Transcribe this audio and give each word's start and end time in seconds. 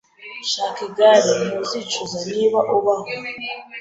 Shaka 0.51 0.79
igare. 0.87 1.33
Ntuzicuza, 1.47 2.17
niba 2.33 2.59
ubaho 2.77 3.09